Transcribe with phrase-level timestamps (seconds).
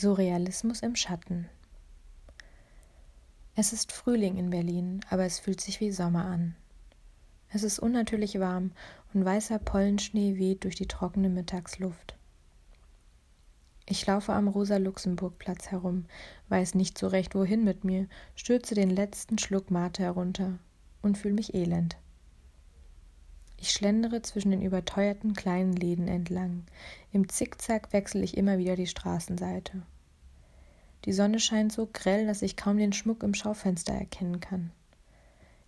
[0.00, 1.46] Surrealismus im Schatten.
[3.54, 6.56] Es ist Frühling in Berlin, aber es fühlt sich wie Sommer an.
[7.50, 8.72] Es ist unnatürlich warm
[9.12, 12.16] und weißer Pollenschnee weht durch die trockene Mittagsluft.
[13.84, 16.06] Ich laufe am Rosa-Luxemburg-Platz herum,
[16.48, 20.58] weiß nicht so recht wohin mit mir, stürze den letzten Schluck Mate herunter
[21.02, 21.98] und fühle mich elend.
[23.62, 26.64] Ich schlendere zwischen den überteuerten kleinen Läden entlang.
[27.12, 29.82] Im Zickzack wechsle ich immer wieder die Straßenseite.
[31.04, 34.70] Die Sonne scheint so grell, dass ich kaum den Schmuck im Schaufenster erkennen kann.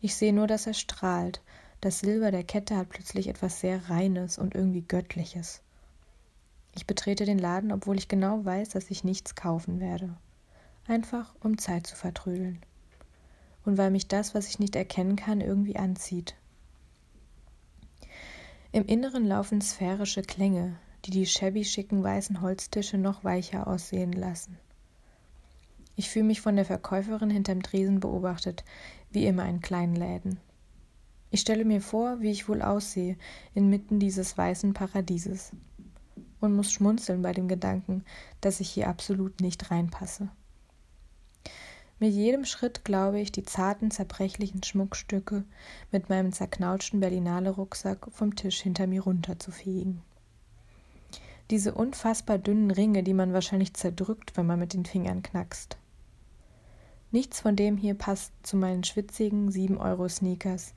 [0.00, 1.42] Ich sehe nur, dass er strahlt.
[1.80, 5.60] Das Silber der Kette hat plötzlich etwas sehr Reines und irgendwie Göttliches.
[6.76, 10.16] Ich betrete den Laden, obwohl ich genau weiß, dass ich nichts kaufen werde.
[10.86, 12.60] Einfach, um Zeit zu vertrödeln.
[13.64, 16.36] Und weil mich das, was ich nicht erkennen kann, irgendwie anzieht.
[18.72, 24.58] Im Inneren laufen sphärische Klänge, die die shabby schicken weißen Holztische noch weicher aussehen lassen.
[25.96, 28.64] Ich fühle mich von der Verkäuferin hinterm Tresen beobachtet,
[29.10, 30.38] wie immer in kleinen Läden.
[31.32, 33.16] Ich stelle mir vor, wie ich wohl aussehe
[33.54, 35.50] inmitten dieses weißen Paradieses
[36.38, 38.04] und muss schmunzeln bei dem Gedanken,
[38.40, 40.30] dass ich hier absolut nicht reinpasse.
[42.02, 45.44] Mit jedem Schritt glaube ich, die zarten, zerbrechlichen Schmuckstücke
[45.92, 50.00] mit meinem zerknautschten Berlinale-Rucksack vom Tisch hinter mir runterzufegen.
[51.50, 55.76] Diese unfassbar dünnen Ringe, die man wahrscheinlich zerdrückt, wenn man mit den Fingern knackst.
[57.10, 60.72] Nichts von dem hier passt zu meinen schwitzigen 7-Euro-Sneakers,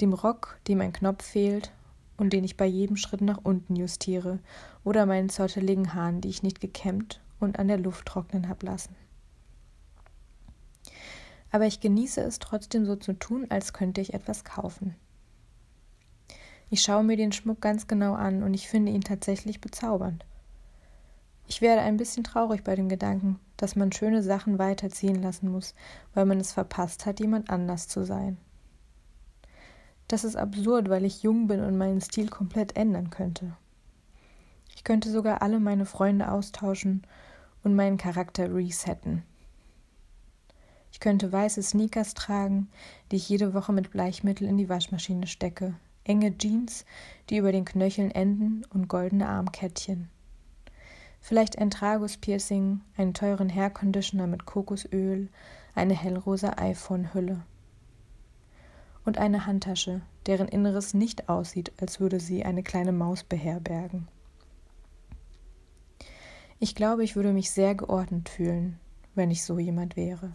[0.00, 1.72] dem Rock, dem ein Knopf fehlt
[2.16, 4.38] und den ich bei jedem Schritt nach unten justiere,
[4.82, 8.96] oder meinen zotteligen Haaren, die ich nicht gekämmt und an der Luft trocknen hab lassen
[11.54, 14.96] aber ich genieße es trotzdem so zu tun, als könnte ich etwas kaufen.
[16.68, 20.24] Ich schaue mir den Schmuck ganz genau an und ich finde ihn tatsächlich bezaubernd.
[21.46, 25.76] Ich werde ein bisschen traurig bei dem Gedanken, dass man schöne Sachen weiterziehen lassen muss,
[26.12, 28.36] weil man es verpasst hat, jemand anders zu sein.
[30.08, 33.56] Das ist absurd, weil ich jung bin und meinen Stil komplett ändern könnte.
[34.74, 37.06] Ich könnte sogar alle meine Freunde austauschen
[37.62, 39.22] und meinen Charakter resetten.
[40.94, 42.68] Ich könnte weiße Sneakers tragen,
[43.10, 45.74] die ich jede Woche mit Bleichmittel in die Waschmaschine stecke,
[46.04, 46.84] enge Jeans,
[47.28, 50.08] die über den Knöcheln enden und goldene Armkettchen.
[51.20, 55.30] Vielleicht ein Tragus-Piercing, einen teuren Hair-Conditioner mit Kokosöl,
[55.74, 57.42] eine hellrosa iPhone-Hülle.
[59.04, 64.06] Und eine Handtasche, deren Inneres nicht aussieht, als würde sie eine kleine Maus beherbergen.
[66.60, 68.78] Ich glaube, ich würde mich sehr geordnet fühlen,
[69.16, 70.34] wenn ich so jemand wäre.